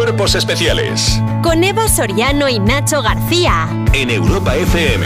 [0.00, 3.68] Cuerpos Especiales Con Eva Soriano y Nacho García.
[3.92, 5.04] en Europa FM.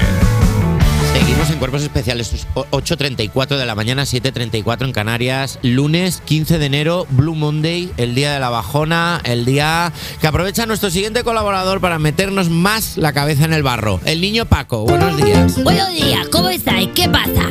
[1.13, 7.09] Seguimos en Cuerpos Especiales, 8.34 de la mañana, 7.34 en Canarias, lunes 15 de enero,
[7.11, 11.99] Blue Monday, el día de la bajona, el día que aprovecha nuestro siguiente colaborador para
[11.99, 14.85] meternos más la cabeza en el barro, el niño Paco.
[14.85, 15.61] Buenos días.
[15.65, 16.91] Buenos días, ¿cómo estáis?
[16.95, 17.51] ¿Qué pasa?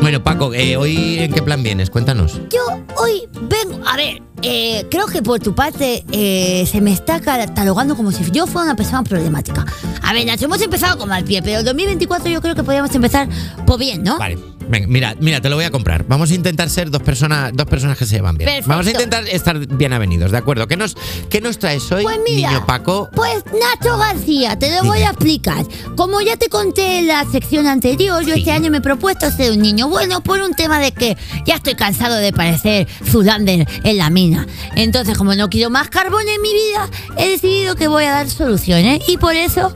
[0.00, 1.90] Bueno, Paco, eh, ¿hoy en qué plan vienes?
[1.90, 2.40] Cuéntanos.
[2.50, 2.60] Yo
[2.96, 3.80] hoy vengo.
[3.86, 8.24] A ver, eh, creo que por tu parte eh, se me está catalogando como si
[8.30, 9.64] yo fuera una persona problemática.
[10.02, 12.94] A ver, Nacho, hemos empezado con mal pie, pero el 2024 yo creo que podríamos
[12.94, 13.28] empezar
[13.66, 14.18] por bien, ¿no?
[14.18, 14.38] Vale.
[14.68, 16.04] Venga, mira, mira, te lo voy a comprar.
[16.06, 18.46] Vamos a intentar ser dos personas, dos personas que se llevan bien.
[18.48, 18.68] Perfecto.
[18.70, 20.68] Vamos a intentar estar bien avenidos, ¿de acuerdo?
[20.68, 20.96] ¿Qué nos,
[21.28, 23.10] qué nos traes hoy, Pues mira, niño Paco?
[23.12, 25.66] Pues Nacho García, te lo voy a explicar.
[25.96, 28.40] Como ya te conté en la sección anterior, yo Sí.
[28.40, 31.56] este año me he propuesto ser un niño bueno por un tema de que ya
[31.56, 34.31] estoy cansado de parecer Zulander en la mina.
[34.74, 38.30] Entonces, como no quiero más carbón en mi vida, he decidido que voy a dar
[38.30, 39.02] soluciones.
[39.08, 39.74] Y por eso,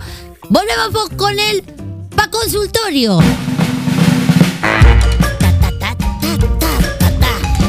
[0.48, 1.62] volvemos con él
[2.14, 3.18] pa' consultorio.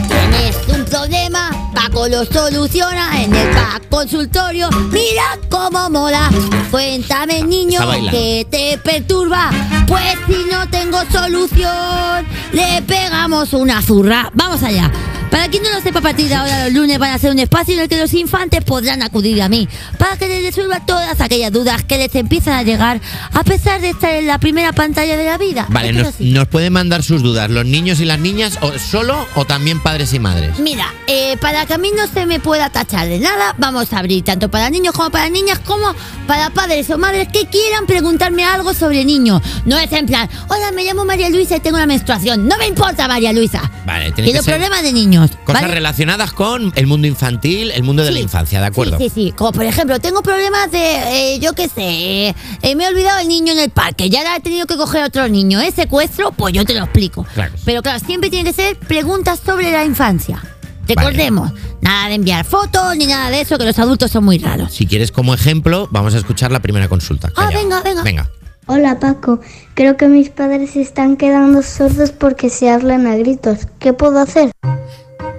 [0.07, 4.69] Tienes un problema, Paco lo soluciona en el pa consultorio.
[4.91, 6.29] Mira cómo mola.
[6.71, 9.49] Cuéntame, niño, que te perturba.
[9.87, 14.29] Pues si no tengo solución, le pegamos una zurra.
[14.33, 14.91] Vamos allá.
[15.29, 17.39] Para quien no lo sepa, a partir de ahora los lunes van a ser un
[17.39, 21.19] espacio en el que los infantes podrán acudir a mí para que les resuelva todas
[21.21, 23.01] aquellas dudas que les empiezan a llegar
[23.33, 25.65] a pesar de estar en la primera pantalla de la vida.
[25.69, 29.81] Vale, nos, pueden mandar sus dudas los niños y las niñas, o solo o también
[29.81, 30.59] padres y madres.
[30.59, 33.99] Mira, eh, para que a mí no se me pueda tachar de nada, vamos a
[33.99, 35.93] abrir tanto para niños como para niñas, como
[36.25, 39.41] para padres o madres que quieran preguntarme algo sobre niños.
[39.65, 42.47] No es en plan, hola, me llamo María Luisa y tengo una menstruación.
[42.47, 43.61] No me importa, María Luisa.
[43.85, 45.16] Vale, tiene que ser problemas de niños.
[45.19, 45.73] Cosas ¿vale?
[45.73, 48.97] relacionadas con el mundo infantil, el mundo de la infancia, ¿de acuerdo?
[48.97, 49.31] Sí, sí, sí.
[49.31, 53.27] Como por ejemplo, tengo problemas de, eh, yo qué sé, eh, me he olvidado el
[53.27, 55.59] niño en el parque, ya he tenido que coger otro niño.
[55.59, 56.31] ¿Es secuestro?
[56.31, 57.25] Pues yo te lo explico.
[57.33, 57.53] Claro.
[57.65, 60.41] Pero claro, siempre tiene que ser preguntas sobre la infancia.
[60.87, 61.51] Recordemos,
[61.81, 64.73] nada de enviar fotos ni nada de eso, que los adultos son muy raros.
[64.73, 67.29] Si quieres como ejemplo, vamos a escuchar la primera consulta.
[67.35, 67.57] Ah, Calla.
[67.57, 68.03] venga, venga.
[68.03, 68.29] Venga.
[68.69, 69.39] Hola Paco,
[69.75, 73.59] creo que mis padres se están quedando sordos porque se hablan a gritos.
[73.79, 74.51] ¿Qué puedo hacer?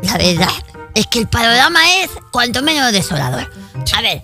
[0.03, 0.49] La verdad
[0.95, 3.51] es que el panorama es cuanto menos desolador.
[3.97, 4.23] A ver,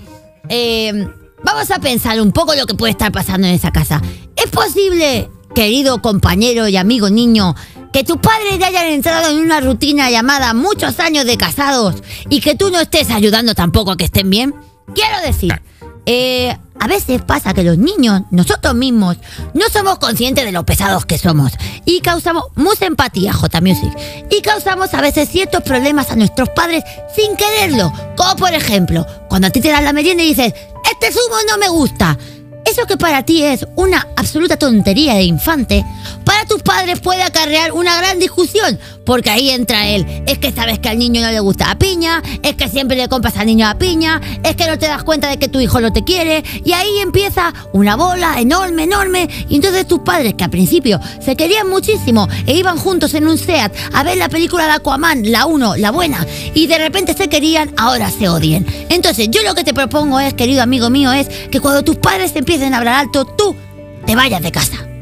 [0.49, 1.09] eh,
[1.43, 4.01] vamos a pensar un poco lo que puede estar pasando en esa casa.
[4.37, 7.55] ¿Es posible, querido compañero y amigo niño,
[7.93, 12.41] que tus padres ya hayan entrado en una rutina llamada muchos años de casados y
[12.41, 14.55] que tú no estés ayudando tampoco a que estén bien?
[14.95, 15.61] Quiero decir,
[16.07, 19.17] eh, a veces pasa que los niños, nosotros mismos,
[19.55, 21.53] no somos conscientes de lo pesados que somos.
[21.85, 23.97] Y causamos mucha empatía, J Music,
[24.31, 29.49] y causamos a veces ciertos problemas a nuestros padres sin quererlo, como por ejemplo, cuando
[29.49, 30.53] a ti te dan la merienda y dices,
[30.91, 32.19] este zumo no me gusta.
[32.67, 35.85] Eso que para ti es una absoluta tontería de infante,
[36.47, 40.07] tus padres puede acarrear una gran discusión, porque ahí entra él.
[40.27, 43.09] Es que sabes que al niño no le gusta la piña, es que siempre le
[43.09, 45.81] compras al niño la piña, es que no te das cuenta de que tu hijo
[45.81, 50.45] no te quiere, y ahí empieza una bola enorme, enorme, y entonces tus padres, que
[50.45, 54.67] al principio se querían muchísimo e iban juntos en un SEAT a ver la película
[54.67, 58.67] de Aquaman, la 1, la buena, y de repente se querían, ahora se odien.
[58.89, 62.33] Entonces yo lo que te propongo es, querido amigo mío, es que cuando tus padres
[62.35, 63.57] empiecen a hablar alto, tú
[64.07, 64.94] te vayas de casa.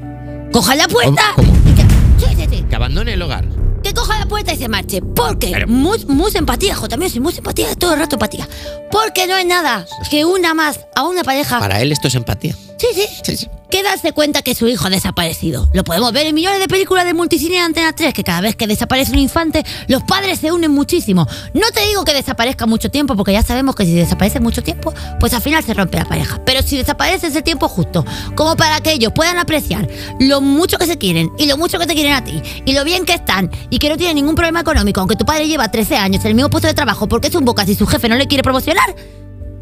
[0.53, 1.23] Coja la puerta.
[1.37, 1.53] ¿Cómo?
[1.67, 1.83] y te-
[2.27, 2.65] Sí, sí, sí.
[2.69, 3.45] Que abandone el hogar.
[3.83, 5.01] Que coja la puerta y se marche.
[5.03, 6.89] Porque Pero- muy, mucha empatía, J.
[6.89, 8.49] También soy mucha empatía, todo el rato empatía.
[8.91, 11.59] Porque no es nada que una más a una pareja.
[11.59, 12.55] Para él esto es empatía.
[12.79, 13.07] Sí, sí.
[13.25, 13.49] Sí, sí.
[13.73, 15.67] Que darse cuenta que su hijo ha desaparecido.
[15.73, 18.55] Lo podemos ver en millones de películas de multicine de Antena 3, que cada vez
[18.55, 21.27] que desaparece un infante, los padres se unen muchísimo.
[21.55, 24.93] No te digo que desaparezca mucho tiempo, porque ya sabemos que si desaparece mucho tiempo,
[25.19, 26.39] pues al final se rompe la pareja.
[26.45, 29.89] Pero si desaparece ese tiempo justo, como para que ellos puedan apreciar
[30.21, 32.85] lo mucho que se quieren y lo mucho que te quieren a ti, y lo
[32.85, 35.97] bien que están, y que no tienen ningún problema económico, aunque tu padre lleva 13
[35.97, 38.17] años en el mismo puesto de trabajo porque es un bocas y su jefe no
[38.17, 38.95] le quiere promocionar,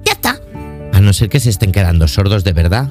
[0.05, 0.40] ya está.
[0.94, 2.90] A no ser que se estén quedando sordos de verdad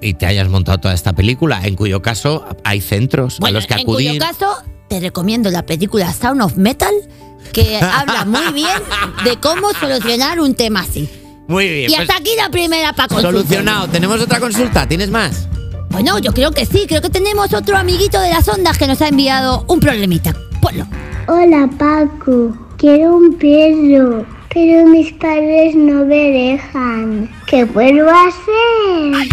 [0.00, 3.74] y te hayas montado toda esta película, en cuyo caso hay centros a los que
[3.74, 4.10] en acudir.
[4.10, 4.56] cuyo caso,
[4.88, 6.94] te recomiendo la película Sound of Metal,
[7.52, 8.82] que habla muy bien
[9.24, 11.08] de cómo solucionar un tema así.
[11.48, 11.90] Muy bien.
[11.90, 13.38] Y pues, hasta aquí la primera para consulta.
[13.38, 13.88] solucionado.
[13.88, 14.86] Tenemos otra consulta.
[14.86, 15.48] ¿Tienes más?
[15.90, 19.00] Bueno, yo creo que sí, creo que tenemos otro amiguito de las ondas que nos
[19.00, 20.34] ha enviado un problemita.
[20.60, 20.86] Ponlo.
[21.26, 27.30] Hola Paco, quiero un perro, pero mis padres no me dejan.
[27.46, 29.12] ¿Qué puedo hacer?
[29.12, 29.28] Vale,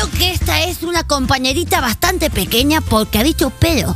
[0.00, 3.94] entiendo que esta es una compañerita bastante pequeña porque ha dicho pedo.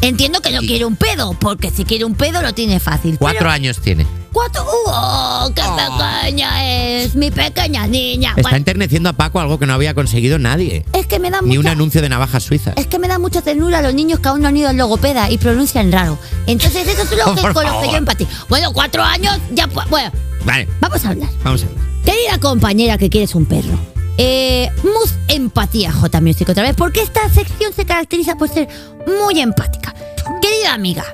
[0.00, 3.18] Entiendo que no quiere un pedo, porque si quiere un pedo lo tiene fácil.
[3.18, 4.06] Cuatro pero- años tiene.
[4.32, 4.64] Cuatro.
[4.86, 6.64] ¡Oh, qué pequeña
[7.02, 7.16] es!
[7.16, 8.30] Mi pequeña niña.
[8.30, 10.84] Está Bueno, enterneciendo a Paco algo que no había conseguido nadie.
[10.92, 12.74] es que me da Ni un anuncio de navajas suizas.
[12.76, 14.76] Es que me da mucha ternura a los niños que aún no han ido al
[14.76, 16.18] logopeda y pronuncian raro.
[16.46, 18.30] Entonces, eso es lo que, con lo que yo empatizo.
[18.48, 19.66] Bueno, cuatro años, ya.
[19.66, 20.12] Bueno,
[20.44, 21.30] Vale, vamos a hablar.
[21.42, 21.74] vamos a ver.
[22.04, 23.76] Querida compañera que quieres un perro.
[24.20, 28.68] Eh, mus empatía, J Music otra vez, porque esta sección se caracteriza por ser
[29.06, 29.94] muy empática.
[30.42, 31.04] Querida amiga,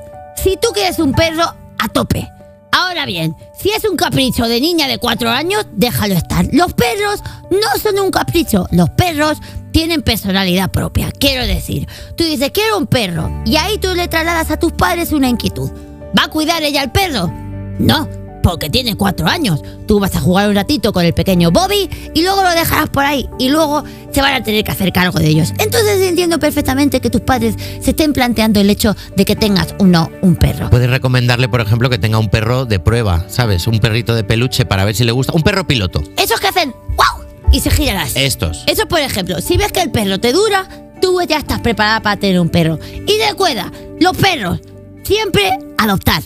[0.43, 1.45] si tú quieres un perro,
[1.79, 2.29] a tope.
[2.73, 6.47] Ahora bien, si es un capricho de niña de cuatro años, déjalo estar.
[6.53, 8.67] Los perros no son un capricho.
[8.73, 9.39] Los perros
[9.71, 11.13] tienen personalidad propia.
[11.13, 11.87] Quiero decir,
[12.17, 15.71] tú dices, quiero un perro, y ahí tú le trasladas a tus padres una inquietud.
[16.19, 17.31] ¿Va a cuidar ella al perro?
[17.79, 18.09] No,
[18.45, 19.63] porque tiene cuatro años.
[19.89, 23.03] Tú vas a jugar un ratito con el pequeño Bobby y luego lo dejarás por
[23.03, 23.83] ahí y luego
[24.13, 25.55] se van a tener que hacer cargo de ellos.
[25.59, 30.11] Entonces entiendo perfectamente que tus padres se estén planteando el hecho de que tengas uno,
[30.21, 30.69] un perro.
[30.69, 33.67] Puedes recomendarle, por ejemplo, que tenga un perro de prueba, ¿sabes?
[33.67, 35.33] Un perrito de peluche para ver si le gusta.
[35.33, 36.03] Un perro piloto.
[36.19, 37.27] Esos que hacen ¡wow!
[37.51, 38.21] y se giran así.
[38.21, 38.65] Estos.
[38.67, 40.69] Eso, por ejemplo, si ves que el perro te dura,
[41.01, 42.79] tú ya estás preparada para tener un perro.
[43.07, 44.61] Y recuerda, los perros,
[45.03, 46.23] siempre adoptar.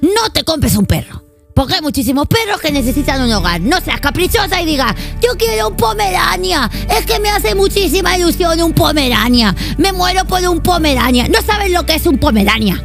[0.00, 1.29] No te compres un perro.
[1.60, 3.60] Porque hay muchísimos perros que necesitan un hogar.
[3.60, 6.70] No seas caprichosa y digas, yo quiero un pomerania.
[6.88, 9.54] Es que me hace muchísima ilusión un pomerania.
[9.76, 11.28] Me muero por un pomerania.
[11.28, 12.82] No sabes lo que es un pomerania.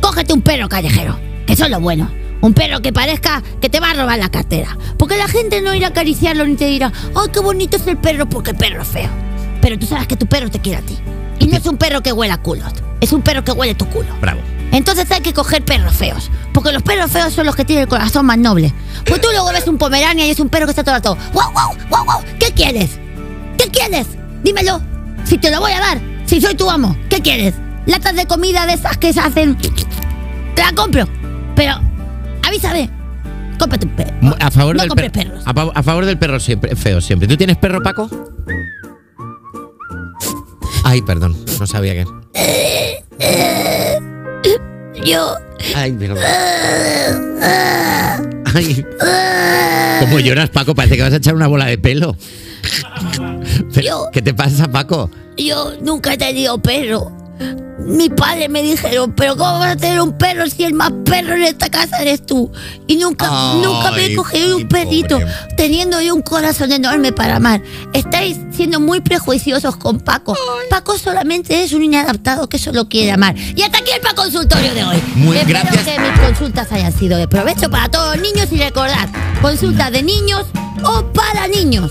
[0.00, 2.10] Cógete un perro callejero, que eso es lo bueno.
[2.40, 4.76] Un perro que parezca que te va a robar la cartera.
[4.96, 7.96] Porque la gente no irá a acariciarlo ni te dirá, ¡ay, qué bonito es el
[7.96, 8.28] perro!
[8.28, 9.10] Porque el perro es feo.
[9.62, 10.98] Pero tú sabes que tu perro te quiere a ti.
[11.38, 12.72] Y no es un perro que huele a culos.
[13.00, 14.08] Es un perro que huele tu culo.
[14.20, 14.40] Bravo.
[14.78, 16.30] Entonces hay que coger perros feos.
[16.54, 18.72] Porque los perros feos son los que tienen el corazón más noble.
[19.04, 21.18] Pues tú luego ves un pomerania y es un perro que está todo el rato.
[21.32, 22.24] ¡Wow, wow, wow, wow!
[22.38, 22.90] ¿Qué quieres?
[23.58, 24.06] ¿Qué quieres?
[24.44, 24.80] Dímelo.
[25.24, 26.00] Si te lo voy a dar.
[26.26, 26.96] Si soy tu amo.
[27.10, 27.54] ¿Qué quieres?
[27.86, 29.56] Latas de comida de esas que se hacen.
[29.58, 31.08] Te la compro.
[31.56, 31.74] Pero
[32.46, 32.88] avísame.
[33.58, 34.12] Cómprate un perro.
[34.20, 35.42] Mu- A favor no del compres per- perros.
[35.44, 37.26] A, a favor del perro siempre, feo siempre.
[37.26, 38.08] ¿Tú tienes perro, Paco?
[40.84, 42.06] Ay, perdón, no sabía que.
[45.08, 45.34] Yo.
[45.74, 46.18] Ay, perdón.
[48.54, 48.84] Ay.
[50.00, 52.16] Como lloras, Paco, parece que vas a echar una bola de pelo.
[53.74, 55.10] Pero, Yo- ¿Qué te pasa, Paco?
[55.36, 57.10] Yo nunca he tenido perro.
[57.88, 61.34] Mi padre me dijeron, pero ¿cómo vas a tener un perro si el más perro
[61.34, 62.52] en esta casa eres tú?
[62.86, 65.32] Y nunca, Ay, nunca me he cogido un perrito, pobre.
[65.56, 67.62] teniendo yo un corazón enorme para amar.
[67.94, 70.36] Estáis siendo muy prejuiciosos con Paco.
[70.68, 73.34] Paco solamente es un inadaptado que solo quiere amar.
[73.56, 75.02] Y hasta aquí el pa consultorio de hoy.
[75.14, 75.84] Muy Espero gracias.
[75.84, 79.08] que mis consultas hayan sido de provecho para todos los niños y recordad,
[79.40, 80.44] consultas de niños
[80.84, 81.90] o para niños.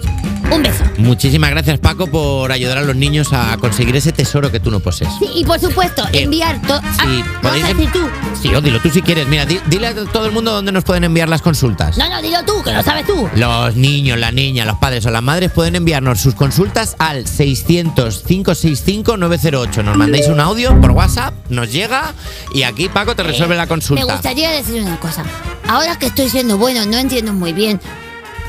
[0.51, 0.83] Un beso.
[0.97, 4.79] Muchísimas gracias, Paco, por ayudar a los niños a conseguir ese tesoro que tú no
[4.79, 5.09] posees.
[5.19, 6.79] Sí, y por supuesto, Eh, enviar todo.
[7.01, 7.99] sí, ¿lo vas podéis a decir tú?
[8.41, 9.27] Sí, o dilo tú si quieres.
[9.27, 11.97] Mira, di- dile a todo el mundo dónde nos pueden enviar las consultas.
[11.97, 13.27] No, no, dilo tú, que lo sabes tú.
[13.35, 19.83] Los niños, las niñas, los padres o las madres pueden enviarnos sus consultas al 600-565-908.
[19.83, 22.13] Nos mandáis un audio por WhatsApp, nos llega
[22.53, 24.03] y aquí Paco te resuelve la Me consulta.
[24.05, 25.23] gustaría decir una cosa.
[25.67, 27.79] Ahora que estoy siendo bueno, no entiendo muy bien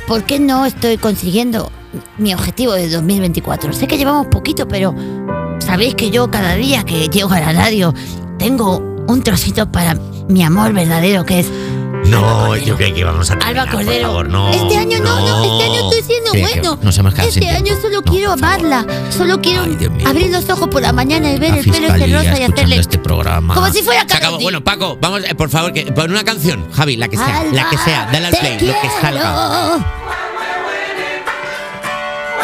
[0.07, 1.71] por qué no estoy consiguiendo
[2.19, 3.73] mi objetivo de 2024.
[3.73, 4.95] Sé que llevamos poquito, pero
[5.61, 7.95] sabéis que yo cada día que llego a la radio
[8.39, 9.95] tengo un trocito para
[10.29, 11.51] mi amor verdadero, que es
[12.07, 14.07] No, yo creo que vamos a Alba terminar, por Cordero.
[14.09, 16.79] favor, no, este año no, no, este año estoy siendo Sí, bueno.
[16.83, 18.87] Nos hemos quedado este año solo No, quiero por amarla.
[19.11, 21.81] Solo quiero Ay, abrir los ojos por la mañana y ver La el pelo ese
[21.89, 22.77] fiscalía rosa y hacerle.
[22.77, 23.55] este programa.
[23.55, 24.39] Como si fuera acabó.
[24.39, 27.53] Bueno, Paco, vamos, eh, por favor, que pon una canción, Javi, la que sea, Alba,
[27.53, 29.21] la que sea, dale al play, lo que salga.
[29.81, 29.98] quiero.